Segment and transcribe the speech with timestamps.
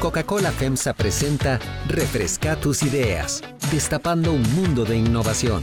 [0.00, 5.62] Coca-Cola FEMSA presenta Refresca tus ideas, destapando un mundo de innovación.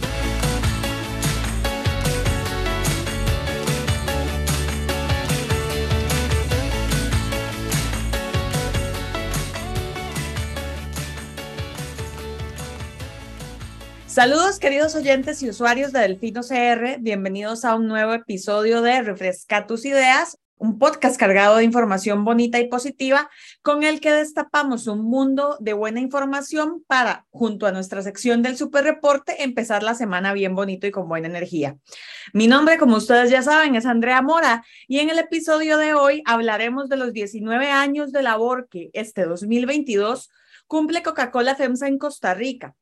[14.06, 19.66] Saludos queridos oyentes y usuarios de Delfino CR, bienvenidos a un nuevo episodio de Refresca
[19.66, 23.30] tus ideas, un podcast cargado de información bonita y positiva
[23.62, 28.58] con el que destapamos un mundo de buena información para, junto a nuestra sección del
[28.58, 31.78] Super Reporte, empezar la semana bien bonito y con buena energía.
[32.34, 36.24] Mi nombre, como ustedes ya saben, es Andrea Mora y en el episodio de hoy
[36.26, 40.30] hablaremos de los 19 años de labor que este 2022
[40.66, 42.76] cumple Coca-Cola FEMSA en Costa Rica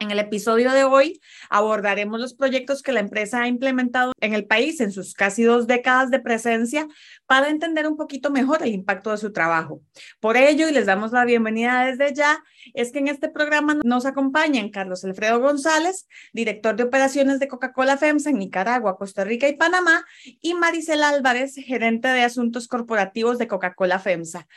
[0.00, 4.46] en el episodio de hoy abordaremos los proyectos que la empresa ha implementado en el
[4.46, 6.88] país en sus casi dos décadas de presencia
[7.26, 9.82] para entender un poquito mejor el impacto de su trabajo.
[10.18, 14.06] Por ello, y les damos la bienvenida desde ya, es que en este programa nos
[14.06, 19.56] acompañan Carlos Alfredo González, director de operaciones de Coca-Cola FEMSA en Nicaragua, Costa Rica y
[19.56, 20.06] Panamá,
[20.40, 24.48] y Maricela Álvarez, gerente de asuntos corporativos de Coca-Cola FEMSA.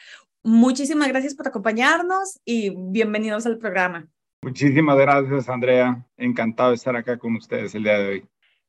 [0.42, 4.08] Muchísimas gracias por acompañarnos y bienvenidos al programa.
[4.44, 6.06] Muchísimas gracias, Andrea.
[6.18, 8.26] Encantado de estar acá con ustedes el día de hoy.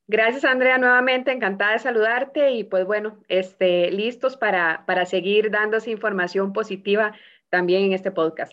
[0.07, 1.33] Gracias, Andrea, nuevamente.
[1.33, 7.13] Encantada de saludarte y pues bueno, este, listos para, para seguir dando esa información positiva
[7.49, 8.53] también en este podcast.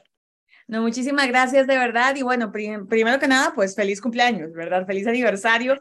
[0.68, 2.16] No, muchísimas gracias de verdad.
[2.16, 4.88] Y bueno, primero que nada, pues feliz cumpleaños, ¿verdad?
[4.88, 5.76] Feliz aniversario.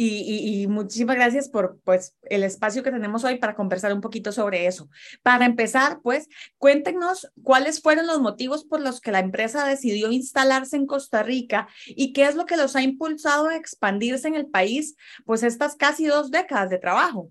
[0.00, 4.66] Y, muchísimas gracias por pues, el espacio que tenemos hoy para conversar un poquito sobre
[4.66, 4.88] eso.
[5.24, 10.76] Para empezar, pues, cuéntenos cuáles fueron los motivos por los que la empresa decidió instalarse
[10.76, 14.46] en Costa Rica y qué es lo que los ha impulsado a expandirse en el
[14.46, 17.30] país, pues, estas casi dos décadas de trabajo.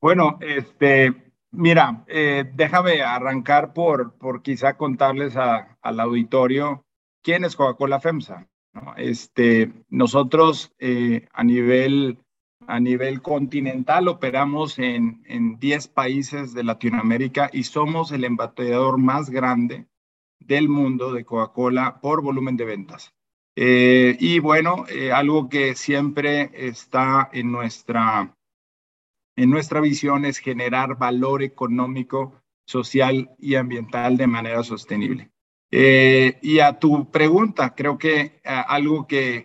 [0.00, 6.84] Bueno, este, mira, eh, déjame arrancar por, por quizá contarles al auditorio
[7.22, 8.48] quién es Coca-Cola FEMSA.
[8.96, 12.18] Este, nosotros eh, a, nivel,
[12.66, 19.30] a nivel continental operamos en, en 10 países de Latinoamérica y somos el embateador más
[19.30, 19.86] grande
[20.40, 23.12] del mundo de Coca-Cola por volumen de ventas.
[23.58, 28.36] Eh, y bueno, eh, algo que siempre está en nuestra,
[29.34, 35.30] en nuestra visión es generar valor económico, social y ambiental de manera sostenible.
[35.70, 39.44] Eh, y a tu pregunta, creo que eh, algo que,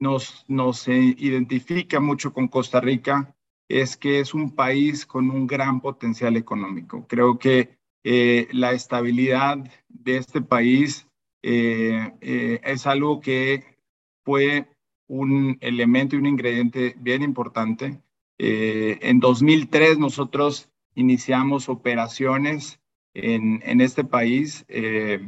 [0.00, 3.34] nos, identifica mucho con Costa Rica
[3.68, 7.06] es que es un país con un gran potencial económico.
[7.06, 11.06] Creo que eh, la estabilidad de este país
[11.42, 13.78] es algo que
[14.24, 14.68] fue
[15.06, 18.00] un elemento y un ingrediente bien importante.
[18.38, 22.80] en 2003 nosotros iniciamos operaciones
[23.18, 24.64] en, este país.
[24.68, 25.20] Eh,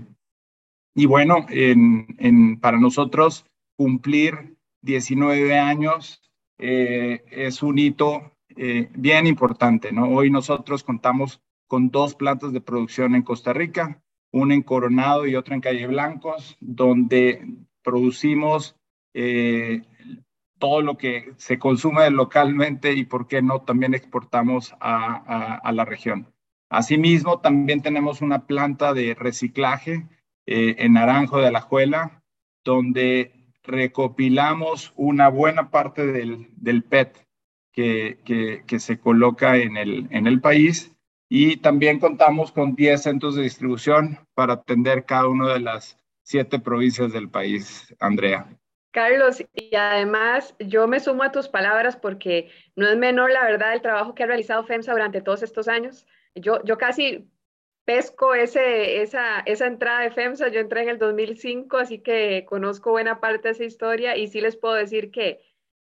[0.94, 3.46] y bueno, en, para nosotros
[3.76, 6.22] cumplir 19 años
[6.58, 9.92] eh, es un hito eh, bien importante.
[9.92, 10.08] ¿no?
[10.10, 14.02] Hoy nosotros contamos con dos plantas de producción en Costa Rica,
[14.32, 17.46] una en Coronado y otra en Calle Blancos, donde
[17.82, 18.76] producimos
[20.58, 26.32] todo lo que se consume localmente y, ¿por qué no?, también exportamos a la región.
[26.70, 30.06] Asimismo, también tenemos una planta de reciclaje
[30.46, 32.22] eh, en Naranjo de Alajuela,
[32.64, 33.32] donde
[33.64, 37.26] recopilamos una buena parte del, del PET
[37.72, 40.96] que, que, se coloca en el, en el país
[41.28, 46.58] y también contamos con 10 centros de distribución para atender cada una de las siete
[46.58, 48.46] provincias del país, Andrea.
[48.92, 53.72] Carlos, y además yo me sumo a tus palabras porque no es menor la verdad
[53.72, 56.06] el trabajo que ha realizado FEMSA durante todos estos años.
[56.34, 57.30] Yo, yo casi
[57.84, 62.92] pesco ese, esa, esa entrada de FEMSA, yo entré en el 2005, así que conozco
[62.92, 65.40] buena parte de esa historia y sí les puedo decir que,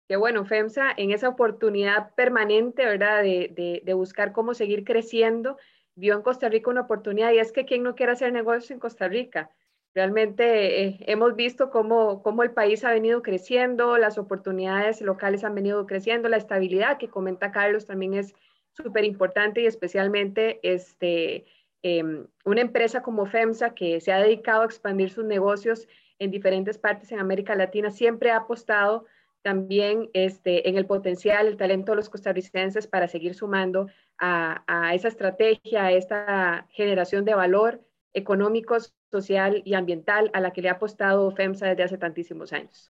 [0.08, 3.22] que bueno, FEMSA en esa oportunidad permanente, ¿verdad?
[3.22, 5.58] De, de, buscar cómo seguir creciendo,
[5.96, 8.80] vio en Costa Rica una oportunidad y es que quien no quiere hacer negocios en
[8.80, 9.52] Costa Rica.
[9.94, 15.54] Realmente eh, hemos visto cómo, cómo el país ha venido creciendo, las oportunidades locales han
[15.54, 18.34] venido creciendo, la estabilidad que comenta Carlos también es
[18.74, 21.46] súper importante y especialmente este,
[21.84, 25.88] em, una empresa como FEMSA que se ha dedicado a expandir sus negocios
[26.20, 29.06] en diferentes partes en América Latina, siempre ha apostado
[29.42, 33.88] también este, en el potencial, el talento de los costarricenses para seguir sumando
[34.20, 37.82] a, a esa estrategia, a esta generación de valor
[38.14, 38.78] económico,
[39.12, 42.92] social y ambiental a la que le ha apostado FEMSA desde hace tantísimos años.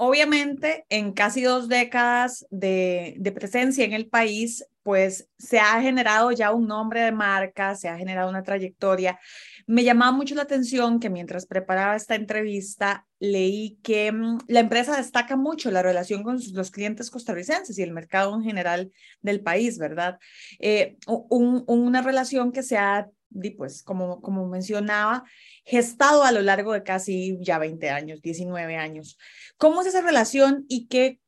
[0.00, 6.52] Obviamente, en casi dos décadas de, presencia en el país, pues se ha generado ya
[6.52, 9.18] un nombre de marca, se ha generado una trayectoria.
[9.66, 14.96] Me llamaba mucho la atención que mientras preparaba esta entrevista leí que mm, la empresa
[14.96, 19.78] destaca mucho la relación con los clientes costarricenses y el mercado en general del país,
[19.78, 20.20] ¿verdad?
[20.60, 23.08] Eh, una relación que se ha,
[23.56, 25.24] pues, como, como mencionaba,
[25.64, 29.18] gestado a lo largo de casi ya 20 años, 19 años.
[29.56, 31.20] ¿Cómo es esa relación y qué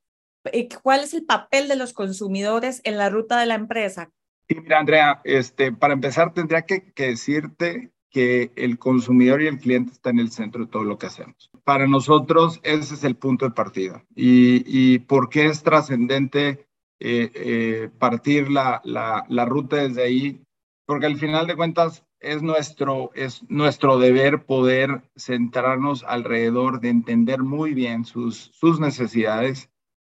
[0.52, 4.10] eh, ¿Cuál es el papel de los consumidores en la ruta de la empresa?
[4.48, 9.92] Sí, mira, Andrea, este, para empezar tendría que, decirte que el consumidor y el cliente
[9.92, 11.50] están en el centro de todo lo que hacemos.
[11.62, 14.04] Para nosotros ese es el punto de partida.
[14.16, 16.66] ¿Y, y por qué es trascendente
[16.98, 20.42] eh, eh, partir la, la, ruta desde ahí?
[20.90, 27.44] Porque al final de cuentas es nuestro, es nuestro deber poder centrarnos alrededor de entender
[27.44, 29.70] muy bien sus, sus necesidades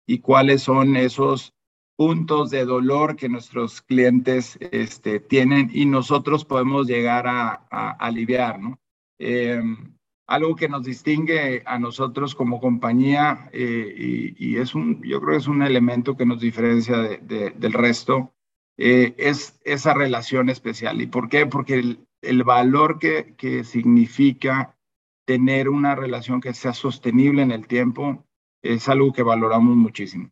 [0.08, 1.54] y cuáles son esos
[1.98, 7.66] puntos de dolor que nuestros clientes este, tienen y nosotros podemos llegar a,
[8.00, 8.80] aliviar, ¿no?
[9.20, 15.32] Em, algo que nos distingue a nosotros como compañía eh, y, es un, yo creo
[15.32, 18.34] que es un elemento que nos diferencia del resto,
[18.78, 21.02] eh, es esa relación especial.
[21.02, 21.46] ¿Y por qué?
[21.46, 24.78] Porque el, valor que, que significa
[25.26, 28.26] tener una relación que sea sostenible en el tiempo
[28.64, 30.30] es algo que valoramos muchísimo.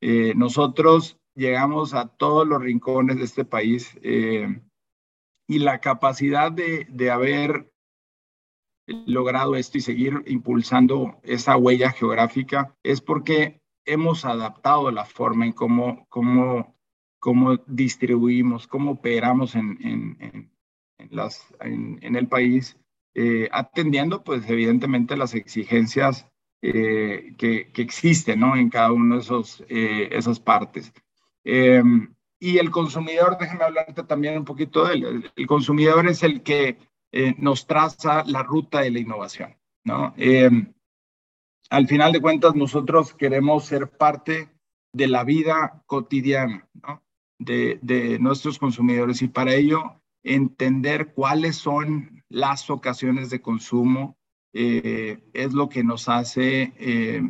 [0.00, 4.60] Eh, nosotros llegamos a todos los rincones de este país eh,
[5.48, 7.72] y la capacidad de, de, haber
[8.86, 15.52] logrado esto y seguir impulsando esa huella geográfica es porque hemos adaptado la forma en
[15.52, 16.76] cómo, cómo,
[17.20, 20.50] cómo distribuimos, cómo operamos en, en,
[20.98, 22.76] en las, en, el país,
[23.14, 26.26] eh, atendiendo pues evidentemente las exigencias
[26.62, 28.56] eh, que, que existe ¿no?
[28.56, 30.92] en cada una de esos, eh, esas partes.
[31.44, 35.30] Em, y el consumidor, déjeme hablarte también un poquito de él.
[35.36, 36.78] El, consumidor es el que
[37.12, 39.56] eh, nos traza la ruta de la innovación.
[39.84, 40.14] ¿no?
[40.16, 40.72] Em,
[41.70, 44.48] al final de cuentas, nosotros queremos ser parte
[44.92, 47.02] de la vida cotidiana ¿no?
[47.40, 54.18] De, nuestros consumidores y para ello entender cuáles son las ocasiones de consumo,
[54.52, 57.22] eh, es lo que nos hace eh,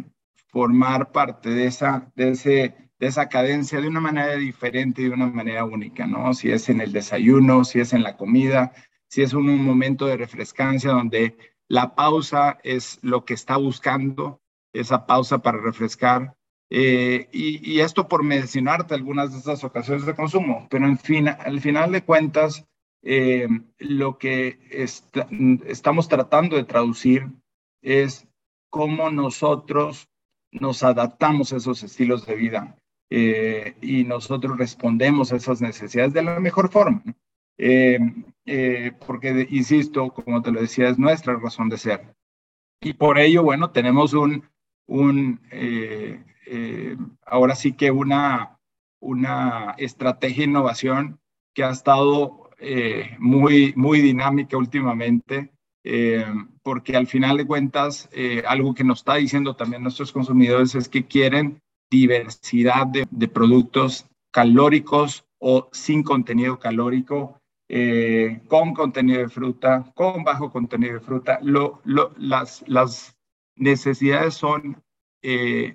[0.48, 5.14] formar parte de esa, de, ese, de esa cadencia de una manera diferente y de
[5.14, 6.34] una manera única, ¿no?
[6.34, 8.72] Si es en el desayuno, si es en la comida,
[9.08, 11.36] si es un, momento de refrescancia donde
[11.68, 14.40] la pausa es lo que está buscando,
[14.72, 16.36] esa pausa para refrescar.
[16.72, 21.26] Eh, y, y, esto por mencionarte algunas de esas ocasiones de consumo, pero en fin,
[21.26, 22.64] al final de cuentas,
[23.02, 24.58] eh, lo que
[25.66, 27.28] estamos tratando de traducir
[27.80, 28.28] es
[28.68, 30.08] cómo nosotros
[30.52, 32.76] nos adaptamos a esos estilos de vida
[33.08, 37.02] eh, y nosotros respondemos a esas necesidades de la mejor forma.
[37.56, 37.98] Eh,
[39.06, 42.14] porque, insisto, como te lo decía, es nuestra razón de ser.
[42.82, 44.44] Y por ello, bueno, tenemos un,
[44.86, 45.40] un
[47.26, 48.58] ahora sí que una,
[49.00, 51.20] una estrategia de innovación
[51.54, 55.50] que ha estado eh, muy, muy dinámica últimamente,
[55.82, 56.26] eh,
[56.62, 60.88] porque al final de cuentas, eh, algo que nos está diciendo también nuestros consumidores es
[60.88, 61.60] que quieren
[61.90, 67.38] diversidad de, de productos calóricos o sin contenido calórico,
[68.48, 71.38] con contenido de fruta, con bajo contenido de fruta.
[71.40, 73.16] Lo, lo, las, las
[73.54, 74.82] necesidades son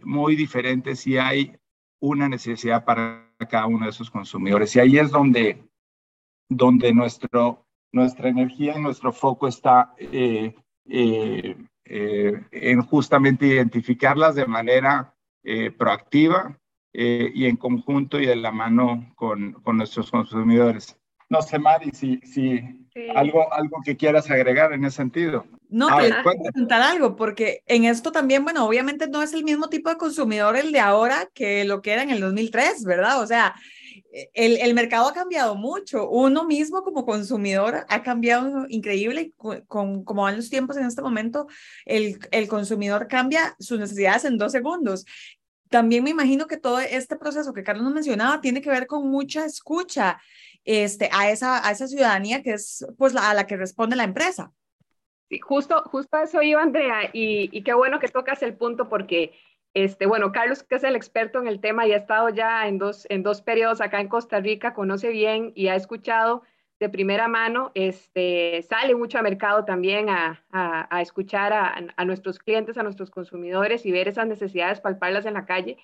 [0.04, 1.56] muy diferentes y hay
[2.00, 4.75] una necesidad para cada uno de esos consumidores.
[4.75, 5.66] Y ahí es donde
[6.50, 10.56] donde nuestro, nuestra energía y nuestro foco está eh,
[10.88, 15.12] eh, eh, en justamente identificarlas de manera
[15.78, 16.60] proactiva
[16.92, 21.00] y en conjunto y de la mano con, con nuestros consumidores.
[21.30, 22.60] No sé, Mari, si, si
[23.14, 25.46] algo, algo que quieras agregar en ese sentido.
[25.75, 29.89] No, quiero preguntar algo, porque en esto también, bueno, obviamente no es el mismo tipo
[29.89, 33.22] de consumidor el de ahora que lo que era en el 2003, ¿verdad?
[33.22, 33.53] O sea,
[34.34, 36.10] el, el, mercado ha cambiado mucho.
[36.10, 39.34] Uno mismo como consumidor ha cambiado increíble.
[39.36, 41.48] Con, como van los tiempos en este momento,
[41.84, 45.03] el, el consumidor cambia sus necesidades en dos segundos.
[45.70, 49.10] También me imagino que todo este proceso que Carlos nos mencionaba tiene que ver con
[49.10, 50.22] mucha escucha
[50.63, 54.05] este, a, esa, a esa ciudadanía que es pues, la, a la que responde la
[54.05, 54.53] empresa.
[55.41, 59.34] Justo, justo eso iba, Andrea, y, y qué bueno que tocas el punto porque
[59.75, 62.77] este, bueno, Carlos, que es el experto en el tema y ha estado ya en
[62.77, 66.44] dos, en dos periodos acá en Costa Rica, conoce bien y ha escuchado
[66.79, 72.39] de primera mano, este, sale mucho a mercado también a, a, escuchar a, a, nuestros
[72.39, 75.77] clientes, a nuestros consumidores y ver esas necesidades, palparlas en la calle.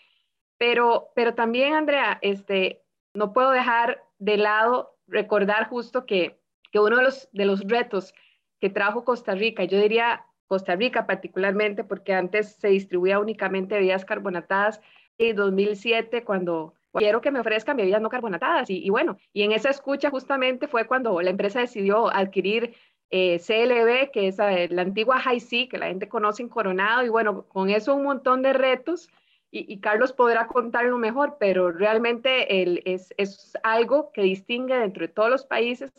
[0.58, 2.84] Pero, pero también, Andrea, este,
[3.14, 6.40] no puedo dejar de lado recordar justo que,
[6.72, 8.14] que uno de los, de los retos
[8.62, 14.06] que trajo Costa Rica, yo diría Costa Rica particularmente, porque antes se distribuía únicamente bebidas
[14.06, 14.80] carbonatadas,
[15.18, 18.70] en 2007 cuando quiero que me ofrezcan bebidas no carbonatadas.
[18.70, 22.76] Y, bueno, y en esa escucha justamente fue cuando la empresa decidió adquirir
[23.10, 27.06] eh, CLB, que es la antigua High C, que la gente conoce en Coronado.
[27.06, 29.10] Y bueno, con eso un montón de retos.
[29.54, 35.30] Y, Carlos podrá contarlo mejor, pero realmente es, es algo que distingue dentro de todos
[35.30, 35.92] los países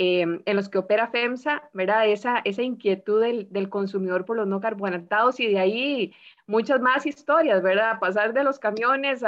[0.00, 2.06] Em, en los que opera FEMSA, ¿verdad?
[2.06, 6.14] Esa, esa inquietud del, consumidor por los no carbonatados y de ahí
[6.46, 7.98] muchas más historias, ¿verdad?
[7.98, 9.24] Pasar de los camiones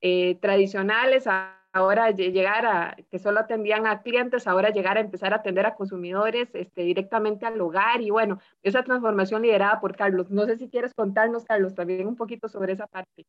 [0.00, 5.32] eh, tradicionales a ahora llegar a, que solo atendían a clientes, ahora llegar a empezar
[5.32, 10.30] a atender a consumidores este, directamente al hogar y bueno, esa transformación liderada por Carlos.
[10.30, 13.26] No sé si quieres contarnos, Carlos, también un poquito sobre esa parte.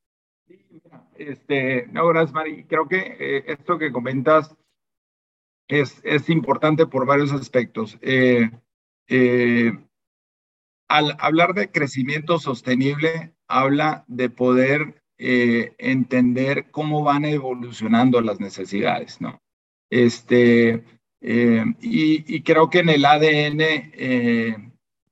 [1.18, 2.65] Este, no, gracias, Mari.
[2.65, 4.56] Creo que eh, esto que comentas
[5.80, 7.98] es, es importante por varios aspectos.
[8.01, 8.51] Eh,
[9.08, 9.72] eh,
[10.90, 19.22] al hablar de crecimiento sostenible, habla de poder eh, entender cómo van evolucionando las necesidades,
[19.22, 19.40] ¿no?
[19.90, 20.84] Este,
[21.22, 23.58] y, y, creo que en el ADN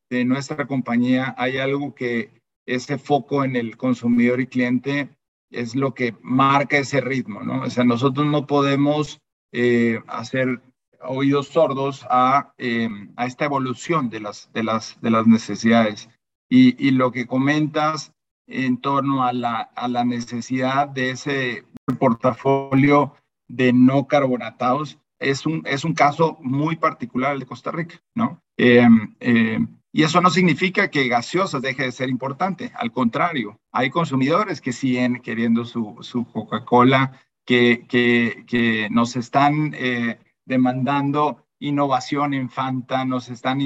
[0.09, 2.31] de nuestra compañía hay algo que
[2.65, 5.09] ese foco en el consumidor y cliente
[5.51, 7.63] es lo que marca ese ritmo, ¿no?
[7.63, 10.61] O sea, nosotros no podemos eh, hacer
[11.01, 16.09] oídos sordos a, em, a, esta evolución de las, de las, de las necesidades.
[16.49, 18.13] Y, y, lo que comentas
[18.47, 21.65] en torno a la, a la necesidad de ese
[21.99, 23.13] portafolio
[23.47, 28.41] de no carbonatados es un, es un caso muy particular de Costa Rica, ¿no?
[28.57, 33.89] Em, em, y eso no significa que gaseosas deje de ser importante, al contrario, hay
[33.89, 43.05] consumidores que siguen queriendo su, su Coca-Cola que, nos están eh, demandando innovación en Fanta,
[43.05, 43.59] nos están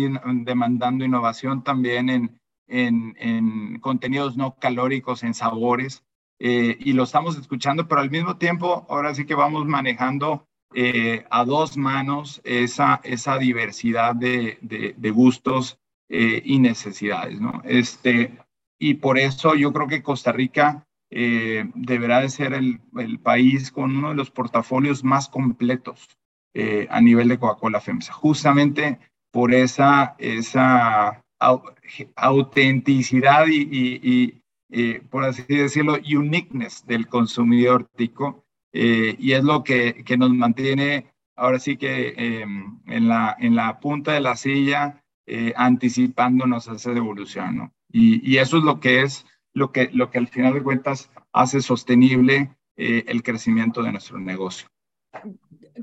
[0.45, 6.03] demandando innovación también en, en, en, contenidos no calóricos, en sabores,
[6.39, 11.25] eh, y lo estamos escuchando, pero al mismo tiempo, ahora sí que vamos manejando eh,
[11.29, 15.77] a dos manos esa, esa diversidad de gustos
[16.09, 17.63] y necesidades, ¿no?
[17.65, 18.37] Este,
[18.77, 22.79] y por eso yo creo que Costa Rica eh, deberá de ser el,
[23.19, 26.09] país con uno de los portafolios más completos
[26.55, 28.97] eh, a nivel de Coca-Cola FEMSA, justamente
[29.31, 31.21] por esa, esa
[32.15, 34.41] autenticidad y,
[35.11, 38.43] por así decirlo, uniqueness del consumidor tico,
[38.73, 43.55] eh, y es lo que, que, nos mantiene ahora sí que em, en, la, en
[43.55, 44.99] la punta de la silla,
[45.55, 47.71] anticipándonos a esa evolución, ¿no?
[47.91, 51.09] Y, y eso es lo que es lo que, lo que al final de cuentas
[51.31, 54.67] hace sostenible eh, el crecimiento de nuestro negocio.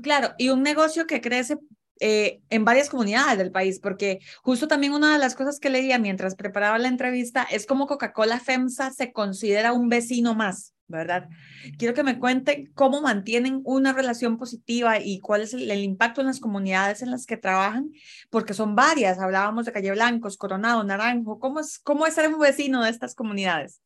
[0.01, 1.57] Claro, y un negocio que crece
[1.99, 5.99] eh, en varias comunidades del país, porque justo también una de las cosas que leía
[5.99, 10.73] mientras preparaba la entrevista es cómo Coca-Cola FEMSA se considera un vecino más.
[10.91, 11.29] ¿Verdad?
[11.77, 16.27] Quiero que me cuenten cómo mantienen una relación positiva y cuál es el, impacto en
[16.27, 17.91] las comunidades en las que trabajan,
[18.29, 19.19] porque son varias.
[19.19, 21.39] Hablábamos de Calle Blancos, Coronado, Naranjo.
[21.39, 23.81] ¿Cómo es, cómo es ser un vecino de estas comunidades?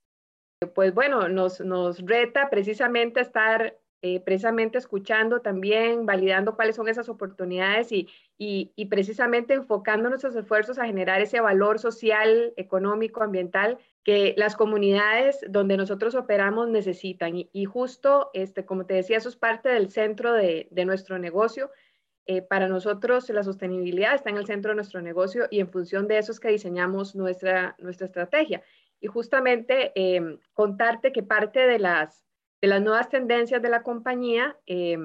[0.74, 7.10] Pues bueno, nos, nos reta precisamente estar eh, precisamente escuchando también, validando cuáles son esas
[7.10, 8.08] oportunidades y,
[8.38, 14.56] y, y, precisamente enfocando nuestros esfuerzos a generar ese valor social, económico, ambiental que las
[14.56, 17.48] comunidades donde nosotros operamos necesitan.
[17.52, 21.72] Y, justo, este, como te decía, eso es parte del centro de, nuestro negocio.
[22.28, 26.08] Eh, para nosotros la sostenibilidad está en el centro de nuestro negocio y en función
[26.08, 28.62] de eso es que diseñamos nuestra, nuestra estrategia.
[29.00, 32.25] Y justamente eh, contarte que parte de las,
[32.66, 34.98] de las nuevas tendencias de la compañía, eh,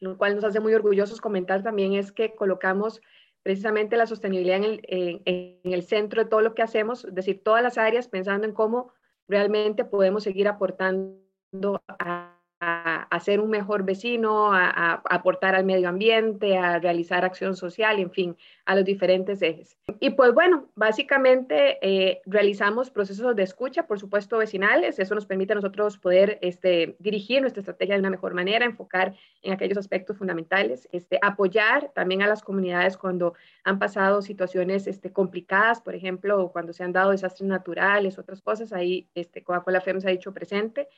[0.00, 3.00] lo cual nos hace muy orgullosos comentar también es que colocamos
[3.44, 7.44] precisamente la sostenibilidad en el, en, el, centro de todo lo que hacemos, es decir,
[7.44, 8.92] todas las áreas pensando en cómo
[9.28, 12.33] realmente podemos seguir aportando a,
[12.64, 18.10] a, ser un mejor vecino, a, aportar al medio ambiente, a realizar acción social, en
[18.10, 19.76] fin, a los diferentes ejes.
[20.00, 24.98] Y pues bueno, básicamente eh, realizamos procesos de escucha, por supuesto, vecinales.
[24.98, 29.14] Eso nos permite a nosotros poder este, dirigir nuestra estrategia de una mejor manera, enfocar
[29.42, 35.12] en aquellos aspectos fundamentales, este, apoyar también a las comunidades cuando han pasado situaciones este,
[35.12, 38.72] complicadas, por ejemplo, cuando se han dado desastres naturales, otras cosas.
[38.72, 40.88] Ahí este, Coca-Cola FEMS ha dicho presente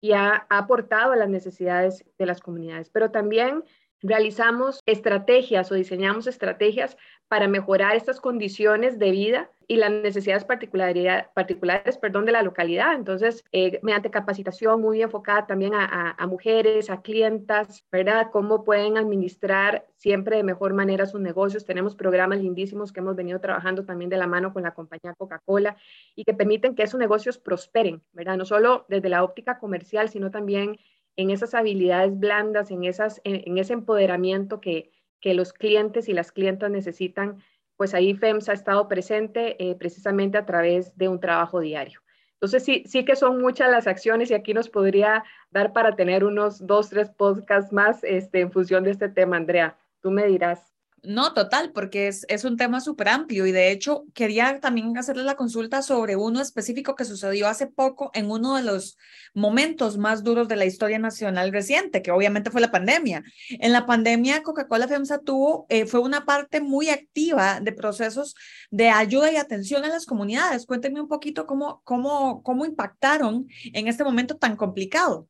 [0.00, 2.90] y ha, aportado a las necesidades de las comunidades.
[2.90, 3.64] Pero también
[4.02, 6.96] realizamos estrategias o diseñamos estrategias
[7.28, 12.94] para mejorar estas condiciones de vida y las necesidades particulares perdón, de la localidad.
[12.94, 18.28] Entonces, eh, mediante capacitación muy enfocada también a, mujeres, a clientas, ¿verdad?
[18.30, 21.64] Cómo pueden administrar siempre de mejor manera sus negocios.
[21.64, 25.76] Tenemos programas lindísimos que hemos venido trabajando también de la mano con la compañía Coca-Cola
[26.14, 28.36] y que permiten que esos negocios prosperen, ¿verdad?
[28.36, 30.78] No solo desde la óptica comercial, sino también
[31.16, 36.32] en esas habilidades blandas, en, esas, en, ese empoderamiento que, que, los clientes y las
[36.32, 37.42] clientas necesitan,
[37.76, 42.00] pues ahí FEMS ha estado presente eh, precisamente a través de un trabajo diario.
[42.34, 46.22] Entonces sí, sí que son muchas las acciones y aquí nos podría dar para tener
[46.24, 49.76] unos dos, tres podcasts más este, en función de este tema, Andrea.
[50.00, 50.75] Tú me dirás.
[51.02, 55.22] No, total, porque es, es un tema súper amplio y de hecho quería también hacerle
[55.22, 58.98] la consulta sobre uno específico que sucedió hace poco en uno de los
[59.32, 63.22] momentos más duros de la historia nacional reciente, que obviamente fue la pandemia.
[63.50, 68.34] En la pandemia, Coca-Cola FEMSA tuvo, eh, fue una parte muy activa de procesos
[68.70, 70.66] de ayuda y atención a las comunidades.
[70.66, 75.28] Cuéntenme un poquito cómo, cómo, cómo impactaron en este momento tan complicado.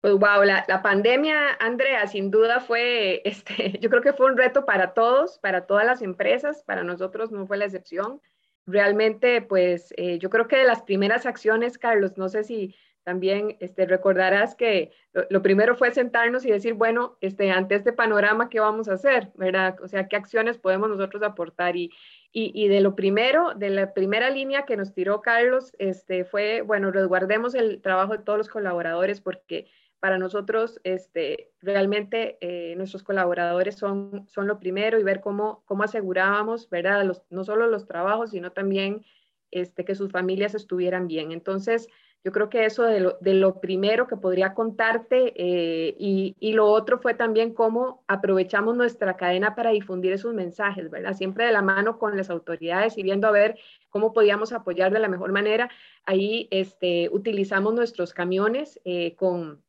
[0.00, 4.36] Pues wow, la, la, pandemia, Andrea, sin duda fue, este, yo creo que fue un
[4.38, 8.20] reto para todos, para todas las empresas, para nosotros no fue la excepción.
[8.66, 13.56] Realmente, pues eh, yo creo que de las primeras acciones, Carlos, no sé si también
[13.60, 14.92] este, recordarás que
[15.28, 19.30] lo, primero fue sentarnos y decir, bueno, este, ante este panorama, ¿qué vamos a hacer?
[19.34, 19.76] ¿Verdad?
[19.82, 21.76] O sea, ¿qué acciones podemos nosotros aportar?
[21.76, 21.90] Y,
[22.32, 26.60] y, y, de lo primero, de la primera línea que nos tiró Carlos, este, fue,
[26.62, 29.66] bueno, resguardemos el trabajo de todos los colaboradores porque
[30.00, 35.84] para nosotros este, realmente eh, nuestros colaboradores son, son lo primero y ver cómo, cómo
[35.84, 37.04] asegurábamos, ¿verdad?
[37.28, 39.04] No solo los trabajos, sino también
[39.50, 41.32] este, que sus familias estuvieran bien.
[41.32, 41.88] Entonces,
[42.22, 46.52] yo creo que eso de lo, de lo primero que podría contarte eh, y, y,
[46.52, 51.14] lo otro fue también cómo aprovechamos nuestra cadena para difundir esos mensajes, ¿verdad?
[51.14, 54.98] Siempre de la mano con las autoridades y viendo a ver cómo podíamos apoyar de
[54.98, 55.70] la mejor manera.
[56.04, 59.62] Ahí este, utilizamos nuestros camiones eh, con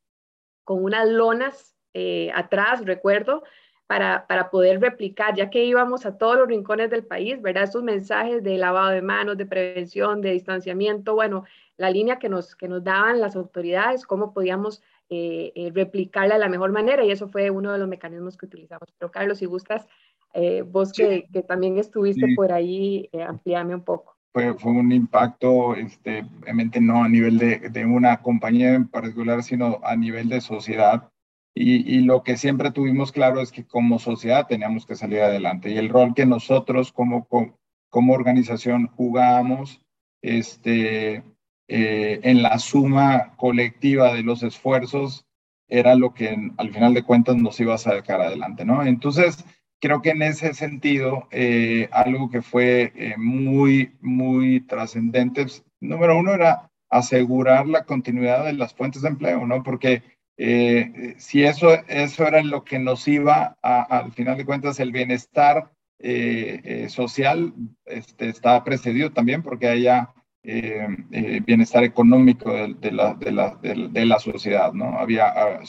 [0.64, 3.44] con unas lonas eh, atrás, recuerdo,
[3.88, 7.64] para, para, poder replicar, ya que íbamos a todos los rincones del país, ¿verdad?
[7.64, 11.44] Esos mensajes de lavado de manos, de prevención, de distanciamiento, bueno,
[11.76, 16.40] la línea que nos, que nos daban las autoridades, cómo podíamos eh, eh, replicarla de
[16.40, 18.88] la mejor manera, y eso fue uno de los mecanismos que utilizamos.
[18.98, 19.86] Pero Carlos, si gustas,
[20.68, 26.26] vos que, que, también estuviste por ahí, amplíame un poco fue, fue un impacto, este,
[26.42, 31.10] obviamente no a nivel de, de, una compañía en particular, sino a nivel de sociedad.
[31.54, 35.70] Y, y, lo que siempre tuvimos claro es que como sociedad teníamos que salir adelante.
[35.70, 37.28] Y el rol que nosotros como,
[37.90, 39.82] como, organización jugábamos
[40.22, 41.24] este,
[41.68, 45.26] eh, en la suma colectiva de los esfuerzos
[45.68, 48.84] era lo que al final de cuentas nos iba a sacar adelante, ¿no?
[48.86, 49.44] Entonces,
[49.82, 56.18] creo que en ese sentido, eh, algo que fue eh, muy, muy trascendente, pues, número
[56.18, 59.64] uno era asegurar la continuidad de las fuentes de empleo, ¿no?
[59.64, 60.04] Porque
[60.38, 64.92] eh, si eso, eso era lo que nos iba a, al final de cuentas, el
[64.92, 65.72] bienestar
[66.88, 67.54] social
[67.86, 70.10] este, está precedido también porque haya
[70.42, 74.98] bienestar económico de, la, de, la, de, la, sociedad, ¿no?
[74.98, 75.60] Había, ah,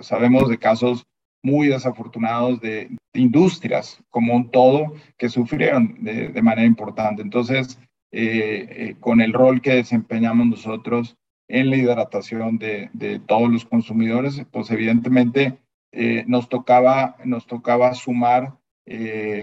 [0.00, 1.06] sabemos de casos
[1.46, 7.22] muy desafortunados de, industrias como un todo que sufrieron de, manera importante.
[7.22, 7.78] Entonces,
[8.12, 11.16] eh, eh, con el rol que desempeñamos nosotros
[11.48, 15.58] en la hidratación de, todos los consumidores, pues evidentemente
[15.92, 18.54] eh, nos, tocaba, nos tocaba sumar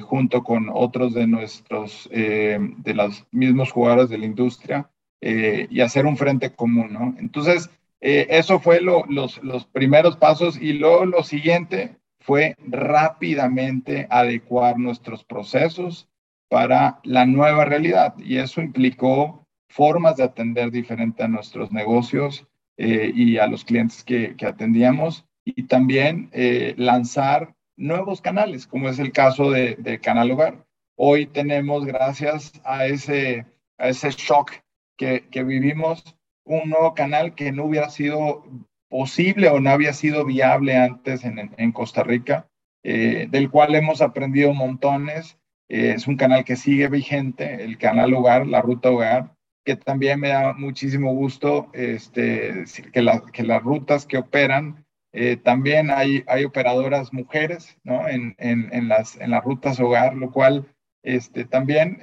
[0.01, 4.89] junto con otros de nuestros, de los mismos jugadores de la industria
[5.19, 7.13] y hacer un frente común, ¿no?
[7.19, 7.69] Entonces,
[8.05, 15.23] eso fue lo, los, los primeros pasos y luego lo siguiente fue rápidamente adecuar nuestros
[15.23, 16.09] procesos
[16.49, 22.45] para la nueva realidad y eso implicó formas de atender diferente a nuestros negocios
[22.77, 28.87] eh, y a los clientes que, que atendíamos y también eh, lanzar nuevos canales, como
[28.87, 30.65] es el caso de, de, Canal Hogar.
[30.95, 33.45] Hoy tenemos, gracias a ese,
[33.77, 34.51] a ese shock
[34.95, 36.03] que, que vivimos,
[36.45, 38.43] un nuevo canal que no hubiera sido
[38.89, 42.47] posible o no había sido viable antes en, en Costa Rica,
[42.84, 45.39] eh, del cual hemos aprendido montones.
[45.69, 49.34] Eh, es un canal que sigue vigente, el canal Hogar, la Ruta Hogar,
[49.65, 55.38] que también me da muchísimo gusto este, que, la, que las rutas que operan, eh,
[55.38, 58.08] también hay, hay operadoras mujeres ¿no?
[58.08, 60.67] en, en, en, las, en las rutas Hogar, lo cual
[61.01, 61.99] este, también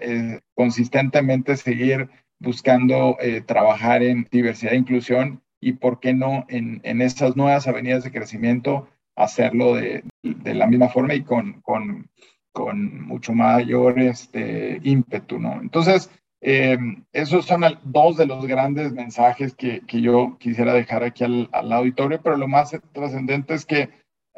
[0.54, 7.36] consistentemente seguir buscando trabajar en diversidad e inclusión y por qué no en, en estas
[7.36, 12.08] nuevas avenidas de crecimiento hacerlo de, de la misma forma y con, con,
[12.52, 15.60] con mucho mayor este, ímpetu, ¿no?
[15.60, 16.78] Entonces, eh,
[17.12, 21.72] esos son dos de los grandes mensajes que, que yo quisiera dejar aquí al, al,
[21.72, 23.90] auditorio, pero lo más trascendente es que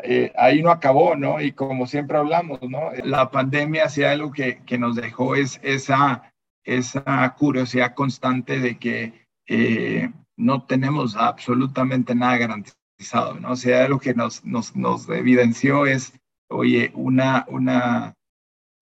[0.03, 1.41] eh, ahí no acabó, ¿no?
[1.41, 2.91] Y como siempre hablamos, ¿no?
[3.05, 6.32] La pandemia, si algo que, que nos dejó es esa,
[6.65, 13.53] esa curiosidad constante de que eh, no tenemos absolutamente nada garantizado, ¿no?
[13.53, 16.13] O sea, lo que nos, nos, nos evidenció es,
[16.49, 18.15] oye, una, una,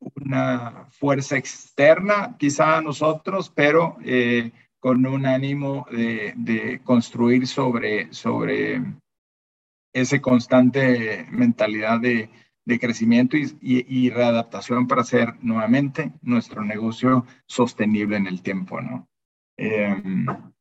[0.00, 8.12] una fuerza externa quizá a nosotros, pero eh, con un ánimo de, de, construir sobre,
[8.12, 8.82] sobre
[9.92, 12.30] ese constante mentalidad de,
[12.64, 19.08] de crecimiento y, readaptación para hacer nuevamente nuestro negocio sostenible en el tiempo, ¿no?
[19.56, 20.02] Eh,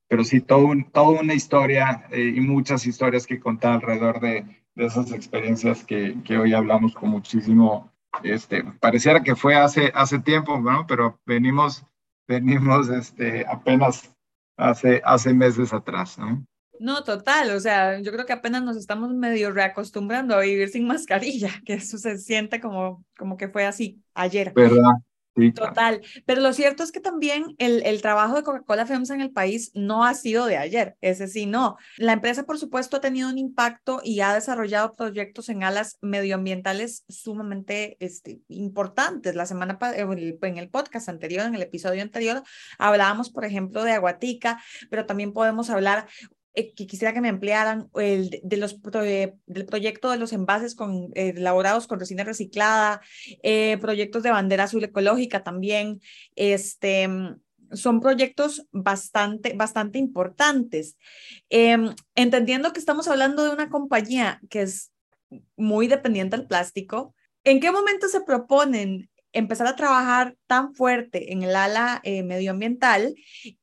[0.08, 4.86] pero sí, todo toda una historia eh, y muchas historias que contar alrededor de, de
[4.86, 10.60] esas experiencias que, que, hoy hablamos con muchísimo, este, pareciera que fue hace, hace tiempo,
[10.60, 10.88] ¿no?
[10.88, 11.86] Pero venimos,
[12.28, 14.16] venimos este, apenas
[14.58, 16.44] hace, hace meses atrás, ¿no?
[16.80, 20.88] No, total, o sea, yo creo que apenas nos estamos medio reacostumbrando a vivir sin
[20.88, 24.54] mascarilla, que eso se siente como, como que fue así ayer.
[24.56, 24.94] ¿Verdad?
[25.36, 29.22] Sí, Total, pero lo cierto es que también el, el trabajo de Coca-Cola FEMSA en
[29.22, 31.78] el país no ha sido de ayer, ese sí, no.
[31.98, 37.06] La empresa, por supuesto, ha tenido un impacto y ha desarrollado proyectos en alas medioambientales
[37.08, 39.36] sumamente este, importantes.
[39.36, 42.44] La semana en el podcast anterior, en el episodio anterior,
[42.78, 46.08] hablábamos, por ejemplo, de Aguatica, pero también podemos hablar
[46.56, 51.12] eh, que quisiera que me emplearan el de los del proyecto de los envases con
[51.14, 53.02] eh, elaborados con resina reciclada,
[53.44, 56.02] eh, proyectos de bandera azul ecológica también,
[56.36, 57.08] este
[57.72, 60.98] son proyectos bastante, bastante importantes.
[61.50, 64.92] Em, entendiendo que estamos hablando de una compañía que es
[65.56, 71.44] muy dependiente del plástico, ¿en qué momento se proponen empezar a trabajar tan fuerte en
[71.44, 73.14] el ala medioambiental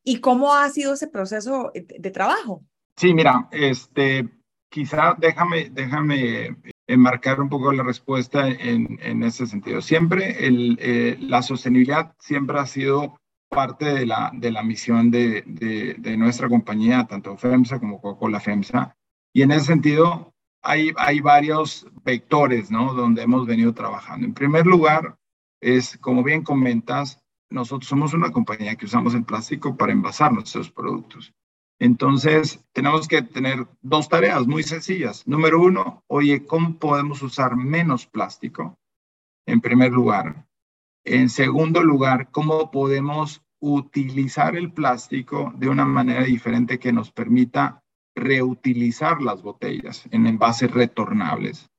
[0.05, 2.64] y cómo ha sido ese proceso de trabajo?
[2.99, 4.27] Sí, mira, este,
[4.71, 6.57] quizá déjame, déjame
[6.87, 9.83] enmarcar un poco la respuesta en, en ese sentido.
[9.83, 13.19] Siempre eh, la sostenibilidad siempre ha sido
[13.51, 18.41] parte de la, de la misión de, de, de nuestra compañía, tanto FEMSA como Coca-Cola
[18.41, 18.97] FEMSA.
[19.35, 20.33] Y en ese sentido,
[20.63, 22.95] hay, hay varios vectores, ¿no?
[22.95, 24.27] Donde hemos venido trabajando.
[24.27, 25.17] En primer lugar,
[25.61, 30.71] es, como bien comentas, nosotros somos una compañía que usamos el plástico para envasar nuestros
[30.71, 31.33] productos.
[31.79, 35.27] Entonces, tenemos que tener dos tareas muy sencillas.
[35.27, 38.79] Número uno, oye, ¿cómo podemos usar menos plástico?
[39.47, 40.47] En primer lugar.
[41.05, 47.83] En segundo lugar, ¿cómo podemos utilizar el plástico de una manera diferente que nos permita
[48.15, 51.71] reutilizar las botellas en envases retornables?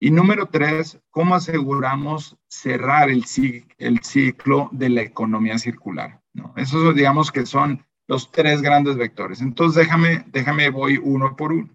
[0.00, 6.20] Y número tres, ¿cómo aseguramos cerrar el, ciclo de la economía circular?
[6.32, 6.52] ¿no?
[6.56, 9.40] Esos digamos que son los tres grandes vectores.
[9.40, 11.74] Entonces, déjame, déjame, voy uno por uno.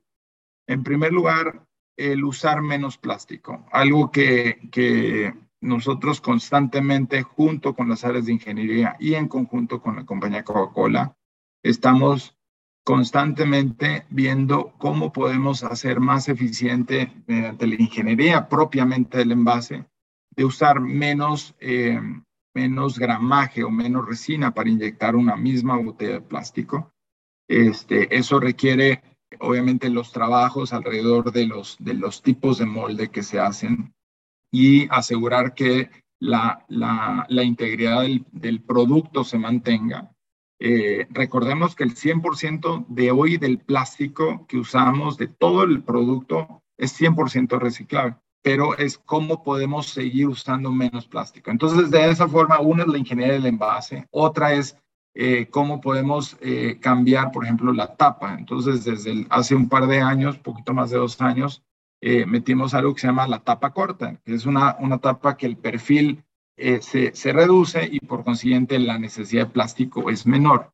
[0.68, 1.66] En primer lugar,
[1.98, 8.96] el usar menos plástico, algo que, que nosotros constantemente, junto con las áreas de ingeniería
[9.00, 11.16] y en conjunto con la compañía Coca-Cola,
[11.64, 12.38] estamos
[12.86, 19.86] constantemente viendo cómo podemos hacer más eficiente mediante la ingeniería propiamente del envase,
[20.36, 22.00] de usar menos eh,
[22.60, 26.92] menos gramaje o menos resina para inyectar una misma botella de plástico.
[27.48, 29.02] Este, eso requiere,
[29.40, 33.94] obviamente, los trabajos alrededor de los, de los tipos de molde que se hacen
[34.52, 40.12] y asegurar que la, la, la integridad del, del, producto se mantenga.
[40.60, 46.62] Eh, recordemos que el 100% de hoy del plástico que usamos, de todo el producto,
[46.78, 51.52] es 100% reciclable pero es cómo podemos seguir usando menos plástico.
[51.52, 54.78] Entonces, de esa forma, una es la ingeniería del envase, otra es
[55.16, 58.36] eh, cómo podemos eh, cambiar, por ejemplo, la tapa.
[58.38, 61.64] Entonces, desde hace un par de años, poquito más de dos años,
[62.02, 65.46] eh, metimos algo que se llama la tapa corta, que es una, una tapa que
[65.46, 66.24] el perfil
[66.82, 70.74] se, se reduce y por consiguiente la necesidad de plástico es menor.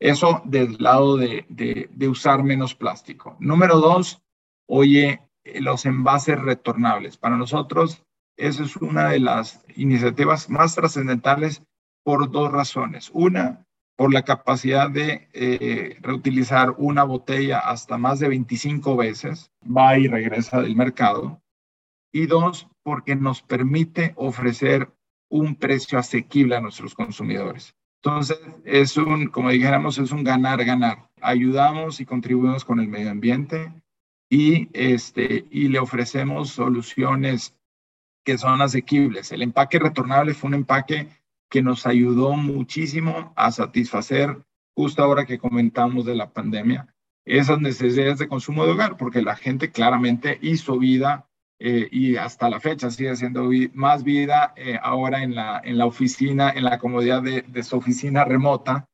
[0.00, 3.36] Eso del lado de, de, de usar menos plástico.
[3.38, 4.22] Número dos,
[4.66, 5.20] oye,
[5.60, 7.16] los envases retornables.
[7.16, 8.02] Para nosotros,
[8.36, 11.62] esa es una de las iniciativas más trascendentales
[12.04, 13.10] por dos razones.
[13.12, 19.98] Una, por la capacidad de eh, reutilizar una botella hasta más de 25 veces, va
[19.98, 21.42] y regresa del mercado.
[22.12, 24.90] Y dos, porque nos permite ofrecer
[25.28, 27.74] un precio asequible a nuestros consumidores.
[28.02, 31.08] Entonces, es un, como dijéramos, es un ganar-ganar.
[31.20, 33.72] Ayudamos y contribuimos con el medio ambiente,
[34.30, 37.54] y, este, y le ofrecemos soluciones
[38.24, 39.32] que son asequibles.
[39.32, 41.08] El empaque retornable fue un empaque
[41.48, 48.18] que nos ayudó muchísimo a satisfacer, justo ahora que comentamos de la pandemia, esas necesidades
[48.18, 51.28] de consumo de hogar, porque la gente claramente hizo vida
[51.60, 55.86] eh, y hasta la fecha sigue haciendo más vida eh, ahora en la, en la
[55.86, 58.88] oficina, en la comodidad de, de, su oficina remota.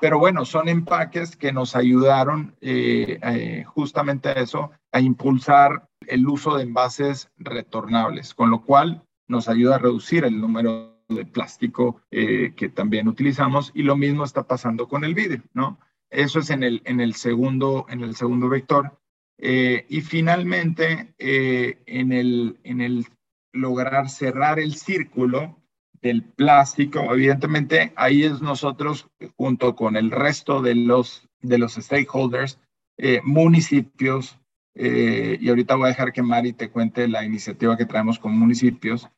[0.00, 6.56] Pero bueno, son empaques que nos ayudaron eh, justamente a eso, a impulsar el uso
[6.56, 12.72] de envases retornables, con lo cual nos ayuda a reducir el número de plástico que
[12.74, 15.78] también utilizamos y lo mismo está pasando con el vidrio, ¿no?
[16.10, 18.98] Eso es en el, en el, segundo, en el segundo vector.
[19.38, 23.06] Eh, y finalmente, eh, en, el, en el
[23.52, 25.56] lograr cerrar el círculo
[26.02, 32.58] del plástico, evidentemente ahí es nosotros, junto con el resto de los, de los stakeholders,
[32.96, 34.38] eh, municipios,
[34.80, 39.08] y ahorita voy a dejar que Mari te cuente la iniciativa que traemos con municipios,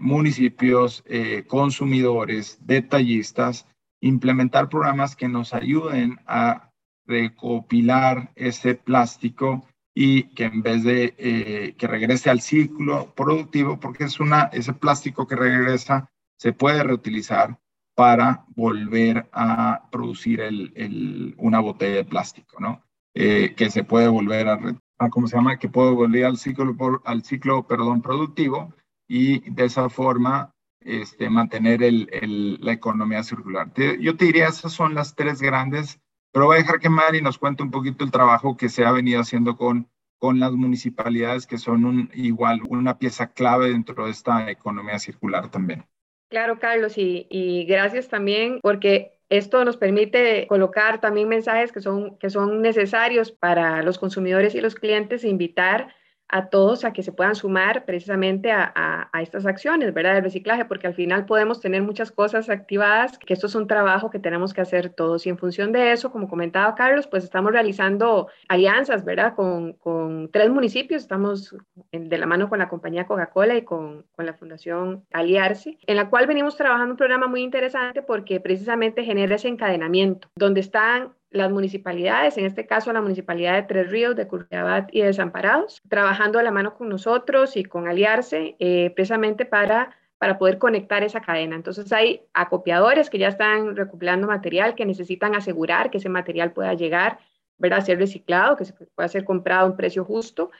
[0.00, 1.04] municipios,
[1.46, 3.68] consumidores, detallistas,
[4.00, 6.72] implementar programas que nos ayuden a
[7.06, 14.04] recopilar ese plástico y que en vez de eh, que regrese al ciclo productivo, porque
[14.04, 17.58] es una, ese plástico que regresa se puede reutilizar
[17.94, 22.84] para volver a producir el, una botella de plástico, ¿no?
[23.14, 24.60] Eh, que se puede volver a,
[24.98, 25.58] a, ¿cómo se llama?
[25.58, 28.72] Que puede volver al ciclo, al ciclo, perdón, productivo
[29.08, 33.72] y de esa forma este, mantener el, la economía circular.
[34.00, 36.00] yo te diría, esas son las tres grandes,
[36.32, 38.92] pero voy a dejar que Mari nos cuente un poquito el trabajo que se ha
[38.92, 39.88] venido haciendo con,
[40.18, 45.50] con las municipalidades, que son un, igual una pieza clave dentro de esta economía circular
[45.50, 45.86] también.
[46.28, 52.18] Claro, Carlos, y, y gracias también porque esto nos permite colocar también mensajes que son,
[52.18, 55.94] que son necesarios para los consumidores y los clientes e invitar
[56.28, 60.14] a todos a que se puedan sumar precisamente a, estas acciones, ¿verdad?
[60.14, 64.10] De reciclaje, porque al final podemos tener muchas cosas activadas, que esto es un trabajo
[64.10, 65.26] que tenemos que hacer todos.
[65.26, 69.34] Y en función de eso, como comentaba Carlos, pues estamos realizando alianzas, ¿verdad?
[69.34, 71.56] Con, con tres municipios, estamos
[71.90, 76.08] de la mano con la compañía Coca-Cola y con, con la Fundación Aliarse, en la
[76.10, 81.50] cual venimos trabajando un programa muy interesante porque precisamente genera ese encadenamiento, donde están las
[81.50, 86.38] municipalidades, en este caso la municipalidad de Tres Ríos, de Curriabat y de Desamparados, trabajando
[86.38, 91.20] a la mano con nosotros y con Aliarse, eh, precisamente para, para poder conectar esa
[91.20, 91.56] cadena.
[91.56, 96.72] Entonces hay acopiadores que ya están recopilando material, que necesitan asegurar que ese material pueda
[96.74, 97.18] llegar
[97.60, 100.50] a ser reciclado, que se pueda ser comprado a un precio justo.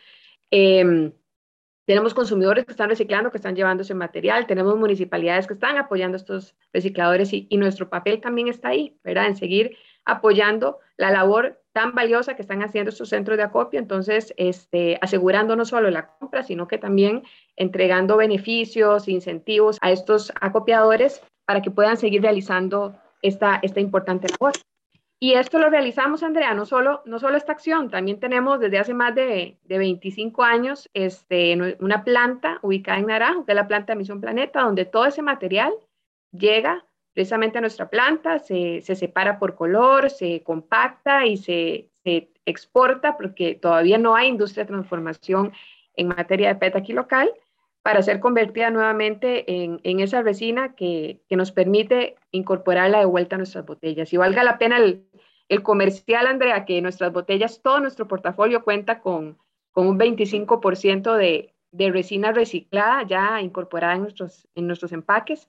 [0.50, 1.12] Em,
[1.86, 6.18] tenemos consumidores que están reciclando, que están llevando ese material, tenemos municipalidades que están apoyando
[6.18, 9.26] estos recicladores y, y nuestro papel también está ahí, ¿verdad?
[9.26, 9.76] En seguir
[10.08, 15.54] apoyando la labor tan valiosa que están haciendo estos centros de acopio, entonces este, asegurando
[15.54, 17.22] no solo la compra, sino que también
[17.56, 24.54] entregando beneficios, incentivos a estos acopiadores para que puedan seguir realizando esta, esta importante labor.
[25.20, 28.94] Y esto lo realizamos, Andrea, no solo, no solo esta acción, también tenemos desde hace
[28.94, 33.92] más de, de 25 años este, una planta ubicada en Naranjo, que es la planta
[33.92, 35.72] de Misión Planeta, donde todo ese material
[36.32, 36.87] llega
[37.18, 41.90] precisamente nuestra planta, se, separa por color, se compacta y se,
[42.46, 45.52] exporta porque todavía no hay industria de transformación
[45.96, 47.28] en materia de PET aquí local
[47.82, 53.66] para ser convertida nuevamente en, esa resina que, nos permite incorporarla de vuelta a nuestras
[53.66, 54.12] botellas.
[54.12, 59.38] Y valga la pena el, comercial, Andrea, que nuestras botellas, todo nuestro portafolio cuenta con,
[59.72, 65.48] con un 25% de, de resina reciclada ya incorporada en nuestros, en nuestros empaques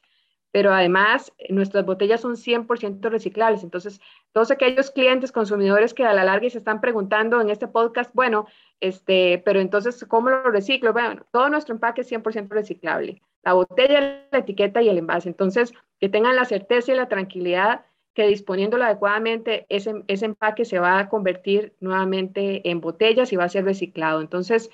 [0.51, 3.63] pero además eh, nuestras botellas son 100% reciclables.
[3.63, 3.99] Entonces,
[4.31, 8.47] todos aquellos clientes, consumidores que a la larga se están preguntando en este podcast, bueno,
[8.79, 10.93] este, pero entonces, ¿cómo lo reciclo?
[10.93, 13.21] Bueno, todo nuestro empaque es 100% reciclable.
[13.43, 15.29] La botella, la etiqueta y el envase.
[15.29, 20.79] Entonces, que tengan la certeza y la tranquilidad que disponiéndolo adecuadamente, ese, ese empaque se
[20.79, 24.19] va a convertir nuevamente en botellas y va a ser reciclado.
[24.19, 24.69] Entonces,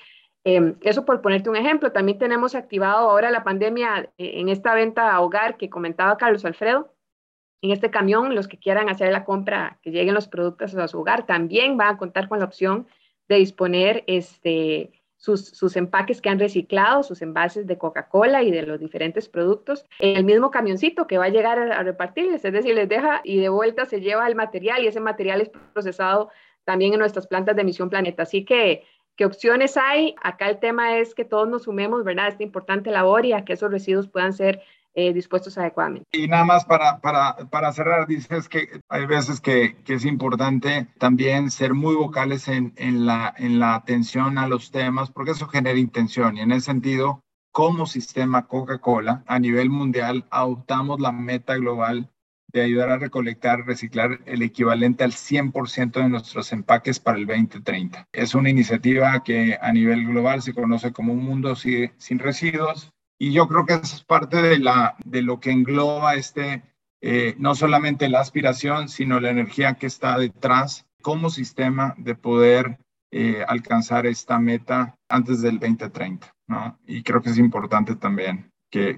[0.48, 1.92] Em, eso por ponerte un ejemplo.
[1.92, 6.46] También tenemos activado ahora la pandemia eh, en esta venta a hogar que comentaba Carlos
[6.46, 6.94] Alfredo.
[7.64, 11.00] En este camión, los que quieran hacer la compra, que lleguen los productos a su
[11.00, 12.88] hogar, también van a contar con la opción
[13.28, 18.62] de disponer este, sus, sus, empaques que han reciclado, sus envases de Coca-Cola y de
[18.62, 22.54] los diferentes productos, en el mismo camioncito que va a llegar a, a, repartirles, es
[22.54, 26.30] decir, les deja y de vuelta se lleva el material y ese material es procesado
[26.66, 28.24] también en nuestras plantas de emisión planeta.
[28.24, 28.84] Así que
[29.16, 30.16] ¿Qué opciones hay?
[30.22, 32.28] Acá el tema es que todos nos sumemos, ¿verdad?
[32.28, 34.62] Esta importante labor y a que esos residuos puedan ser
[34.94, 36.08] eh, dispuestos adecuadamente.
[36.12, 40.88] Y nada más para, para, para cerrar, dices que hay veces que, que, es importante
[41.00, 45.48] también ser muy vocales en, en, la, en la atención a los temas, porque eso
[45.48, 46.38] genera intención.
[46.38, 52.10] Y en ese sentido, como sistema Coca-Cola, a nivel mundial, adoptamos la meta global
[52.60, 58.08] de ayudar a recolectar, reciclar el equivalente al 100% de nuestros empaques para el 2030.
[58.14, 63.34] Es una iniciativa que a nivel global se conoce como un mundo sin residuos y
[63.34, 66.64] yo creo que es parte de, la, de lo que engloba este,
[67.02, 72.78] eh, no solamente la aspiración, sino la energía que está detrás como sistema de poder
[73.12, 76.34] eh, alcanzar esta meta antes del 2030.
[76.48, 76.80] ¿no?
[76.88, 78.50] Y creo que es importante también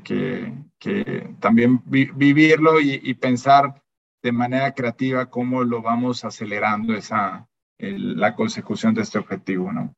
[0.04, 3.82] que, también vivirlo y, pensar
[4.24, 9.96] de manera creativa cómo lo vamos acelerando esa, la consecución de este objetivo, ¿no?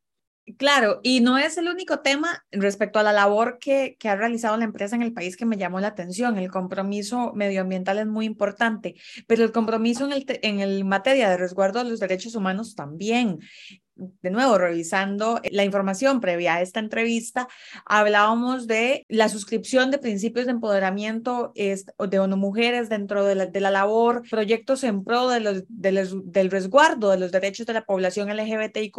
[0.57, 4.57] Claro, y no es el único tema respecto a la labor que, que, ha realizado
[4.57, 6.39] la empresa en el país que me llamó la atención.
[6.39, 8.95] El compromiso medioambiental es muy importante,
[9.27, 13.39] pero el compromiso en el, en el materia de resguardo de los derechos humanos también
[14.21, 17.47] de nuevo, revisando la información previa a esta entrevista,
[17.85, 23.59] hablábamos de la suscripción de principios de empoderamiento de ONU Mujeres dentro de la, de
[23.59, 28.29] la labor, proyectos en pro de los, del resguardo de los derechos de la población
[28.29, 28.95] LGBTIQ,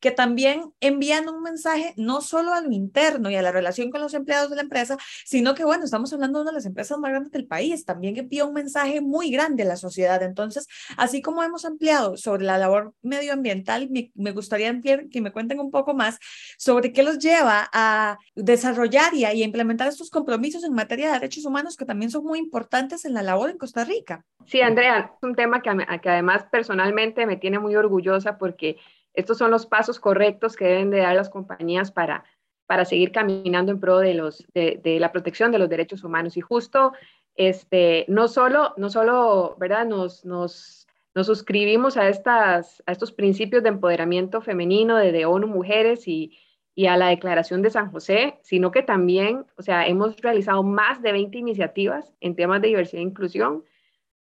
[0.00, 4.00] que también envían un mensaje no solo a lo interno y a la relación con
[4.00, 6.98] los empleados de la empresa, sino que, bueno, estamos hablando de una de las empresas
[6.98, 10.22] más grandes del país, también envía un mensaje muy grande a la sociedad.
[10.22, 10.66] Entonces,
[10.96, 13.88] así como hemos ampliado sobre la labor medioambiental,
[14.22, 16.18] me gustaría que me cuenten un poco más
[16.56, 21.44] sobre qué los lleva a desarrollar y a, implementar estos compromisos en materia de derechos
[21.44, 24.24] humanos que también son muy importantes en la labor en Costa Rica.
[24.46, 25.70] Sí, Andrea, es un tema que,
[26.08, 28.78] además personalmente me tiene muy orgullosa porque
[29.14, 32.24] estos son los pasos correctos que deben de dar las compañías para,
[32.66, 36.36] para seguir caminando en pro de, los, de, de la protección de los derechos humanos.
[36.36, 36.92] Y justo,
[37.34, 39.86] este, no solo, no solo ¿verdad?
[39.86, 46.38] Nos nos suscribimos a, estas, a estos principios de empoderamiento femenino de, ONU Mujeres y,
[46.74, 51.02] y, a la Declaración de San José, sino que también, o sea, hemos realizado más
[51.02, 53.64] de 20 iniciativas en temas de diversidad e inclusión,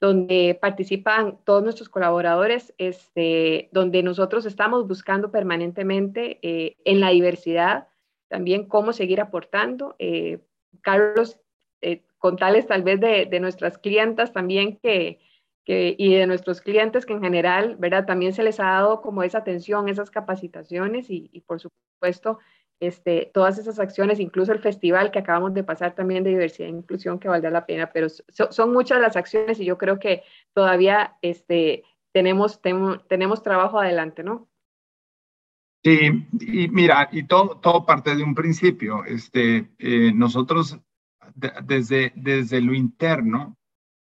[0.00, 7.86] donde participan todos nuestros colaboradores, este, donde nosotros estamos buscando permanentemente eh, en la diversidad
[8.26, 9.94] también cómo seguir aportando.
[10.00, 10.40] Eh,
[10.80, 11.38] Carlos,
[11.82, 15.20] eh, contales tal vez de, de nuestras clientas también que,
[15.64, 18.04] y de nuestros clientes que en general, ¿verdad?
[18.04, 22.38] También se les ha dado como esa atención, esas capacitaciones y, por supuesto,
[22.80, 26.72] este, todas esas acciones, incluso el festival que acabamos de pasar también de diversidad e
[26.72, 31.16] inclusión que valdrá la pena, pero son muchas las acciones y yo creo que todavía
[31.22, 32.60] este, tenemos,
[33.08, 34.48] tenemos trabajo adelante, ¿no?
[35.84, 39.04] Sí, y mira, y todo, todo parte de un principio.
[39.04, 40.78] Este, eh, nosotros,
[41.34, 43.56] desde, desde lo interno,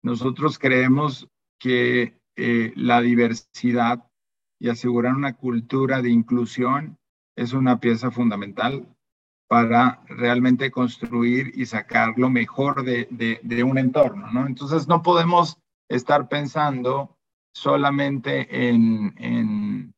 [0.03, 1.27] nosotros creemos
[1.59, 4.03] que eh, la diversidad
[4.59, 6.97] y asegurar una cultura de inclusión
[7.35, 8.87] es una pieza fundamental
[9.47, 13.07] para realmente construir y sacar lo mejor de,
[13.41, 14.45] de, un entorno, ¿no?
[14.45, 15.57] Entonces no podemos
[15.89, 17.17] estar pensando
[17.53, 19.93] solamente en, en,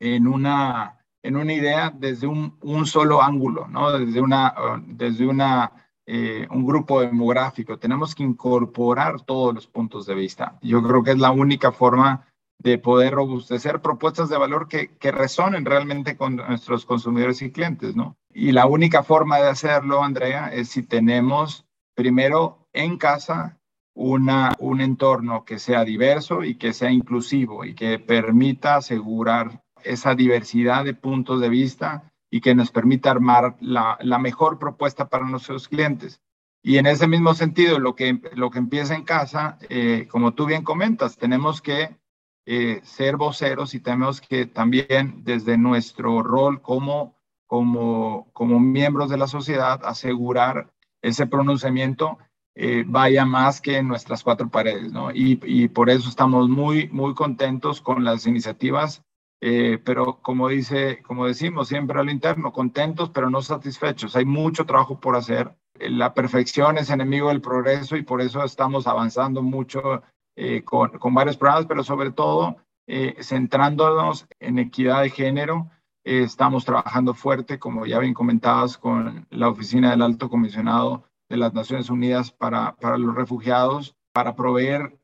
[0.00, 3.92] en, una, en una idea desde un, un solo ángulo, ¿no?
[3.92, 4.54] Desde una,
[4.86, 10.58] desde una eh, un grupo demográfico, tenemos que incorporar todos los puntos de vista.
[10.60, 12.26] Yo creo que es la única forma
[12.58, 17.96] de poder robustecer propuestas de valor que, que resonen realmente con nuestros consumidores y clientes,
[17.96, 18.16] ¿no?
[18.32, 23.58] Y la única forma de hacerlo, Andrea, es si tenemos primero en casa
[23.94, 30.14] una, un entorno que sea diverso y que sea inclusivo y que permita asegurar esa
[30.14, 35.24] diversidad de puntos de vista y que nos permita armar la, la, mejor propuesta para
[35.24, 36.20] nuestros clientes.
[36.64, 40.44] Y en ese mismo sentido, lo que, lo que empieza en casa, eh, como tú
[40.44, 41.96] bien comentas, tenemos que
[42.44, 47.16] eh, ser voceros y tenemos que también desde nuestro rol como,
[47.46, 52.18] como, como miembros de la sociedad asegurar ese pronunciamiento
[52.56, 55.12] eh, vaya más que en nuestras cuatro paredes, ¿no?
[55.12, 59.04] Y, y por eso estamos muy, muy contentos con las iniciativas
[59.40, 64.16] eh, pero como dice, como decimos siempre al interno, contentos pero no satisfechos.
[64.16, 65.54] Hay mucho trabajo por hacer.
[65.78, 70.02] La perfección es enemigo del progreso y por eso estamos avanzando mucho
[70.36, 75.70] eh, con, con, varios programas, pero sobre todo eh, centrándonos en equidad de género.
[76.04, 81.54] estamos trabajando fuerte, como ya bien comentabas, con la Oficina del Alto Comisionado de las
[81.54, 84.98] Naciones Unidas para, para los Refugiados, para proveer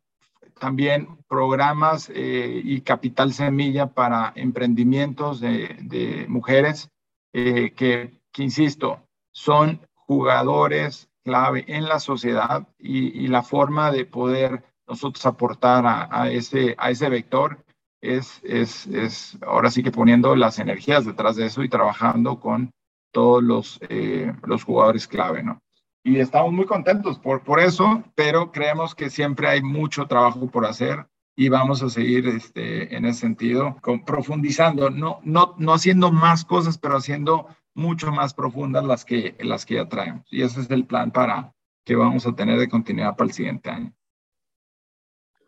[0.60, 6.88] también programas eh, y capital semilla para emprendimientos de, mujeres
[7.32, 9.02] eh, que, que, insisto,
[9.32, 16.74] son jugadores clave en la sociedad y, la forma de poder nosotros aportar a, ese,
[16.78, 17.64] a ese vector
[18.00, 22.70] es, es, es, ahora sí que poniendo las energías detrás de eso y trabajando con
[23.12, 25.60] todos los, eh, los jugadores clave, ¿no?
[26.02, 30.64] Y estamos muy contentos por, por eso, pero creemos que siempre hay mucho trabajo por
[30.64, 33.76] hacer y vamos a seguir este, en ese sentido,
[34.06, 39.64] profundizando, no, no, no haciendo más cosas, pero haciendo mucho más profundas las que, las
[39.64, 40.26] que ya traemos.
[40.30, 43.70] Y ese es el plan para que vamos a tener de continuidad para el siguiente
[43.70, 43.92] año.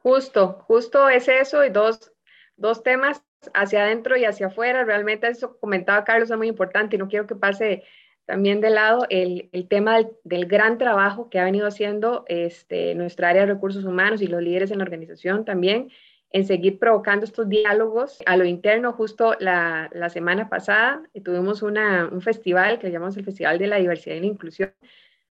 [0.03, 2.13] Justo, justo es eso y dos,
[2.57, 3.23] dos temas
[3.55, 4.85] hacia adentro y hacia afuera.
[4.85, 7.85] Realmente eso comentaba Carlos es muy importante y no quiero que pase
[8.27, 13.31] también de lado el, el tema del, gran trabajo que ha venido haciendo este, nuestra
[13.31, 15.91] área de recursos humanos y los líderes en la organización también
[16.31, 18.93] en seguir provocando estos diálogos a lo interno.
[18.93, 23.77] Justo la, la semana pasada tuvimos una, un festival que llamamos el Festival de la
[23.77, 24.73] Diversidad y la Inclusión,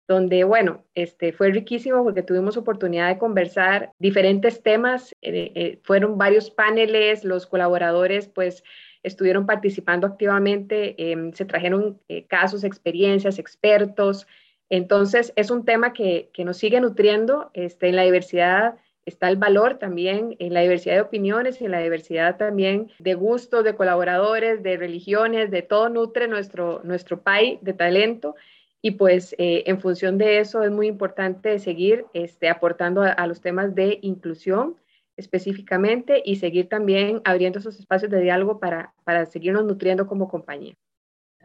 [0.08, 6.16] donde, bueno, este, fue riquísimo porque tuvimos oportunidad de conversar diferentes temas, eh, eh, fueron
[6.16, 8.62] varios paneles, los colaboradores pues
[9.06, 14.26] estuvieron participando activamente, em, se trajeron eh, casos, experiencias, expertos,
[14.68, 18.76] entonces es un tema que, que nos sigue nutriendo, este, en la diversidad
[19.06, 23.14] está el valor también en la diversidad de opiniones y en la diversidad también de
[23.14, 28.34] gustos, de colaboradores, de religiones, de todo nutre nuestro, nuestro país de talento.
[28.82, 33.40] Y pues eh, en función de eso es muy importante seguir este, aportando a, los
[33.40, 34.76] temas de inclusión
[35.16, 40.74] específicamente y seguir también abriendo esos espacios de diálogo para, para seguirnos nutriendo como compañía.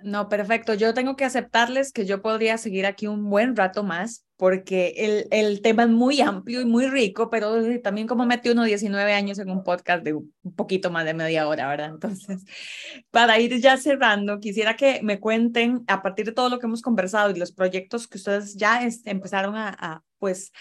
[0.03, 0.73] No, perfecto.
[0.73, 5.27] Yo tengo que aceptarles que yo podría seguir aquí un buen rato más porque el,
[5.29, 9.37] el tema es muy amplio y muy rico, pero también como metí uno 19 años
[9.37, 11.91] en un podcast de un poquito más de media hora, ¿verdad?
[11.91, 12.43] Entonces,
[13.11, 16.81] para ir ya cerrando, quisiera que me cuenten a partir de todo lo que hemos
[16.81, 20.51] conversado y los proyectos que ustedes ya empezaron a, a pues,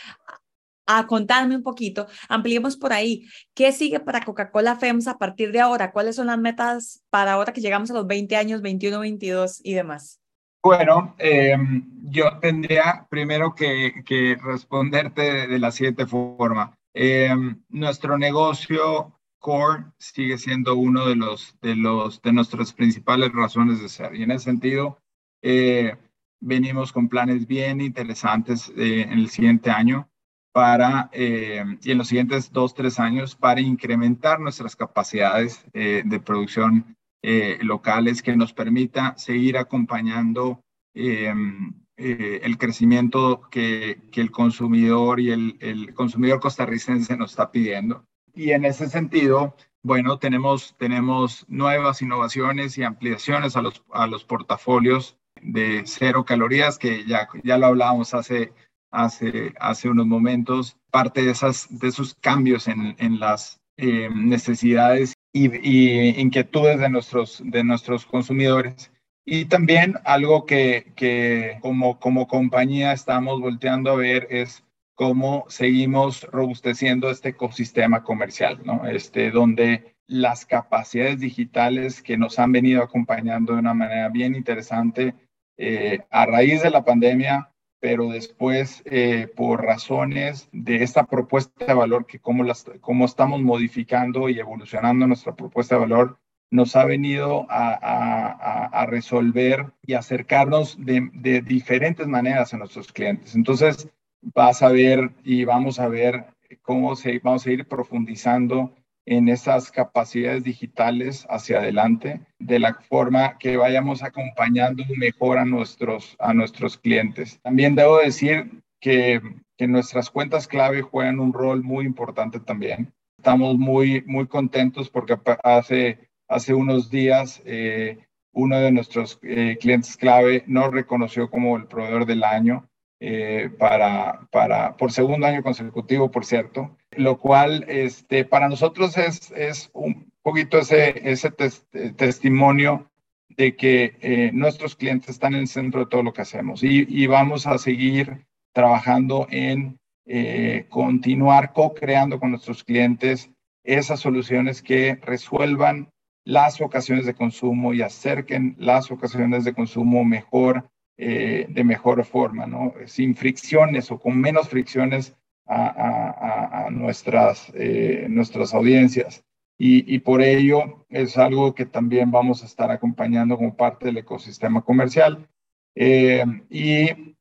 [0.99, 5.61] a contarme un poquito, ampliemos por ahí, ¿qué sigue para Coca-Cola FEMSA a partir de
[5.61, 5.93] ahora?
[5.93, 9.74] ¿Cuáles son las metas para ahora que llegamos a los 20 años, 21, 22 y
[9.74, 10.20] demás?
[10.62, 16.76] Bueno, em, yo tendría primero que, que responderte de, la siguiente forma.
[16.93, 23.80] Em, nuestro negocio core sigue siendo uno de los de los de nuestras principales razones
[23.80, 24.99] de ser y en ese sentido
[25.41, 25.97] eh,
[26.41, 30.09] venimos con planes bien interesantes eh, en el siguiente año
[30.53, 36.20] para, eh, y en los siguientes dos, tres años, para incrementar nuestras capacidades eh, de
[36.20, 45.57] producción eh, locales que nos permita seguir acompañando el crecimiento que, el consumidor y el,
[45.61, 48.05] el, consumidor costarricense nos está pidiendo.
[48.34, 54.24] Y en ese sentido, bueno, tenemos, tenemos nuevas innovaciones y ampliaciones a los, a los
[54.24, 58.53] portafolios de cero calorías, que ya, ya lo hablábamos hace
[58.91, 65.14] hace, hace unos momentos, parte de, esas, de esos cambios en, en las eh, necesidades
[65.32, 68.93] y, inquietudes de nuestros, de nuestros consumidores.
[69.24, 74.64] Y también algo que, que como, como compañía estamos volteando a ver es
[74.95, 78.86] cómo seguimos robusteciendo este ecosistema comercial, ¿no?
[78.86, 85.14] Este, donde las capacidades digitales que nos han venido acompañando de una manera bien interesante
[85.57, 91.74] eh, a raíz de la pandemia pero después eh, por razones de esta propuesta de
[91.74, 96.18] valor, que como, las, como estamos modificando y evolucionando nuestra propuesta de valor,
[96.50, 103.36] nos ha venido a, resolver y acercarnos de, de, diferentes maneras a nuestros clientes.
[103.36, 103.88] Entonces,
[104.20, 106.26] vas a ver y vamos a ver
[106.62, 108.74] cómo se, vamos a ir profundizando
[109.11, 116.14] en esas capacidades digitales hacia adelante, de la forma que vayamos acompañando mejor a nuestros,
[116.20, 117.40] a nuestros clientes.
[117.42, 119.20] También debo decir que,
[119.58, 122.92] que nuestras cuentas clave juegan un rol muy importante también.
[123.18, 125.98] Estamos muy, muy contentos porque hace,
[126.28, 127.98] hace unos días eh,
[128.32, 132.69] uno de nuestros eh, clientes clave nos reconoció como el proveedor del año
[133.01, 139.30] eh, para, para, por segundo año consecutivo, por cierto lo cual este, para nosotros es,
[139.32, 142.90] es un poquito ese, ese testimonio
[143.28, 146.86] de que eh, nuestros clientes están en el centro de todo lo que hacemos y,
[146.88, 153.30] y vamos a seguir trabajando en eh, continuar co-creando con nuestros clientes
[153.62, 155.90] esas soluciones que resuelvan
[156.24, 160.68] las ocasiones de consumo y acerquen las ocasiones de consumo mejor,
[161.03, 162.46] eh, de mejor forma.
[162.84, 169.24] Sin fricciones o con menos fricciones a, nuestras, eh, nuestras audiencias.
[169.57, 174.62] Y, por ello es algo que también vamos a estar acompañando como parte del ecosistema
[174.62, 175.26] comercial.
[175.74, 177.16] Eh, y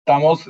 [0.00, 0.48] estamos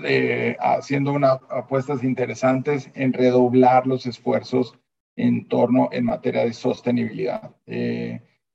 [0.61, 4.79] haciendo unas apuestas interesantes en redoblar los esfuerzos
[5.17, 7.51] en torno en materia de sostenibilidad.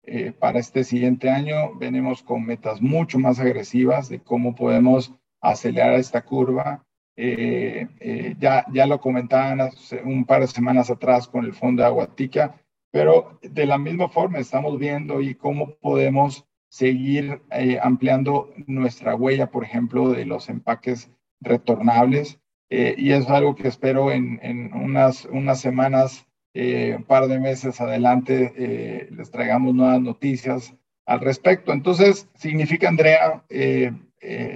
[0.04, 5.96] Eh, para este siguiente año venimos con metas mucho más agresivas de cómo podemos acelerar
[5.96, 6.84] esta curva.
[7.16, 12.56] ya, ya lo comentaban hace un par de semanas atrás con el Fondo de Aguatica,
[12.92, 19.52] pero de la misma forma estamos viendo y cómo podemos seguir eh, ampliando nuestra huella,
[19.52, 22.40] por ejemplo, de los empaques retornables.
[22.72, 27.40] Eh, y es algo que espero en, en unas, unas semanas, eh, un par de
[27.40, 30.74] meses adelante, les traigamos nuevas noticias
[31.06, 31.74] al respecto.
[31.74, 33.44] Entonces, significa, Andrea,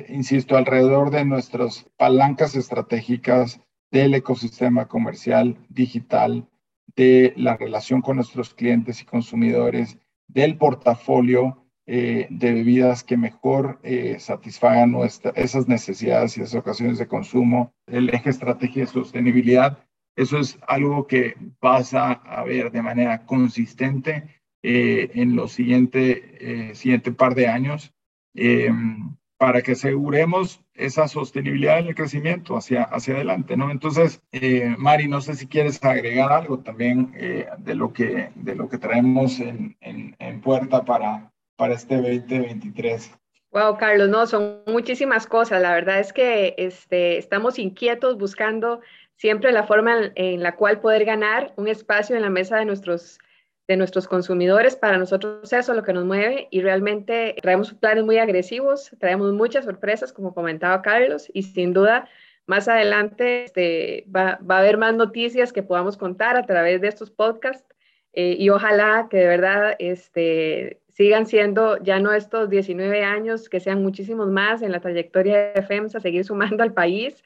[0.10, 3.60] insisto, alrededor de nuestras palancas estratégicas
[3.92, 6.48] del ecosistema comercial digital,
[6.96, 13.80] de la relación con nuestros clientes y consumidores, del portafolio, eh, de bebidas que mejor
[13.82, 14.94] eh, satisfagan
[15.36, 19.87] esas necesidades y esas ocasiones de consumo, el eje estrategia de sostenibilidad.
[20.18, 27.14] Eso es algo que vas a, ver de manera consistente eh, en los siguiente, siguiente
[27.14, 27.94] par de años
[29.38, 33.72] para que aseguremos esa sostenibilidad en el crecimiento hacia, hacia adelante, ¿no?
[33.72, 34.22] Entonces,
[34.78, 37.12] Mari, no sé si quieres agregar algo también
[37.60, 43.12] de, lo que, de lo que traemos en, en, en puerta para, para este 2023?
[43.52, 45.62] Wow, Carlos, no, son muchísimas cosas.
[45.62, 48.82] La verdad es que este, estamos inquietos buscando
[49.18, 53.20] siempre la forma en, la cual poder ganar un espacio en la mesa de nuestros,
[53.68, 54.76] de nuestros consumidores.
[54.76, 59.34] Para nosotros eso es lo que nos mueve y realmente traemos planes muy agresivos, traemos
[59.34, 62.08] muchas sorpresas, como comentaba Carlos, y sin duda
[62.46, 66.88] más adelante este, va, va, a haber más noticias que podamos contar a través de
[66.88, 67.76] estos podcasts
[68.20, 73.60] eh, y ojalá que de verdad este, sigan siendo ya no estos 19 años, que
[73.60, 77.24] sean muchísimos más en la trayectoria de FEMSA, seguir sumando al país,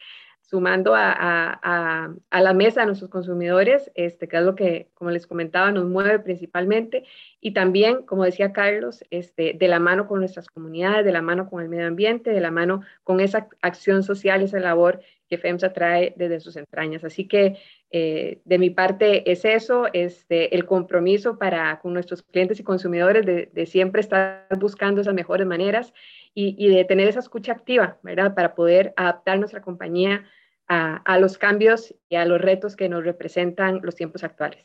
[0.52, 5.10] sumando a, a, a, la mesa a nuestros consumidores, este, que es lo que, como
[5.10, 7.06] les comentaba, nos mueve principalmente,
[7.40, 11.50] y también, como decía Carlos, este, de la mano con nuestras comunidades, de la mano
[11.50, 15.00] con el medio ambiente, de la mano con esa acción social, esa labor
[15.30, 17.06] que FEMSA trae desde sus entrañas.
[17.06, 17.58] Así que
[17.90, 23.26] eh, de mi parte es eso, este, el compromiso para con nuestros clientes y consumidores
[23.26, 25.94] de, siempre estar buscando esas mejores maneras
[26.34, 28.36] y, de tener esa escucha activa, ¿verdad?
[28.36, 30.26] Para poder adaptar nuestra compañía
[30.72, 34.64] a, los cambios y a los retos que nos representan los tiempos actuales.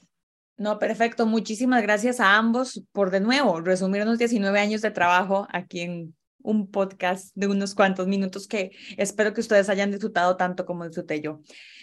[0.57, 1.27] No, perfecto.
[1.27, 6.16] Muchísimas gracias a ambos por de nuevo resumirnos 19 años de trabajo aquí en
[6.47, 11.21] un podcast de unos cuantos minutos que espero que ustedes hayan disfrutado tanto como disfruté
[11.21, 11.41] yo.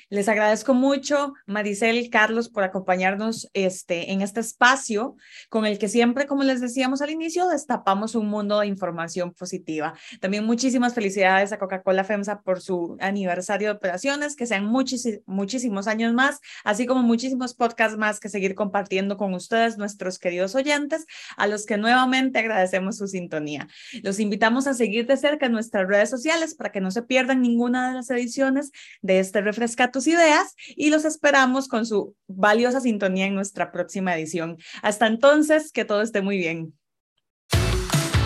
[0.09, 5.15] Les agradezco mucho, Maricel Carlos, por acompañarnos este, en este espacio
[5.49, 9.95] con el que siempre, como les decíamos al inicio, destapamos un mundo de información positiva.
[10.19, 16.13] También muchísimas felicidades a Coca-Cola FEMSA por su aniversario de operaciones, que sean muchísimos años
[16.13, 21.07] más, así como muchísimos podcasts más que seguir compartiendo con ustedes, nuestros queridos oyentes,
[21.37, 23.67] a los que nuevamente agradecemos su sintonía.
[24.03, 24.19] Los
[24.53, 27.87] invitamos a seguir de cerca en nuestras redes sociales para que no se pierdan ninguna
[27.87, 33.25] de las ediciones de este Refresca tus ideas y los esperamos con su valiosa sintonía
[33.25, 34.57] en nuestra próxima edición.
[34.83, 36.73] Hasta entonces, que todo esté muy bien.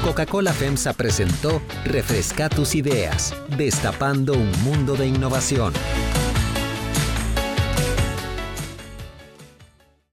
[0.03, 5.73] Coca-Cola FEMSA presentó Refresca tus ideas, destapando un mundo de innovación.